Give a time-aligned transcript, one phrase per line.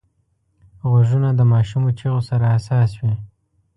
[0.89, 3.13] غوږونه د ماشومو چیغو سره حساس وي